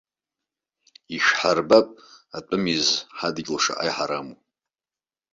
Ишәҳарбап 1.15 1.87
атәым 2.37 2.63
изы 2.73 2.95
ҳадгьыл 3.17 3.57
шаҟа 3.63 3.83
иҳараму! 3.87 4.35